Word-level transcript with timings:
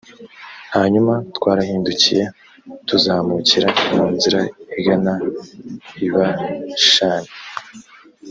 hanyuma 0.75 1.13
twarahindukiye, 1.35 2.23
tuzamukira 2.87 3.69
mu 3.95 4.05
nzira 4.13 4.39
igana 4.77 5.13
i 6.05 6.07
bashani 6.13 7.31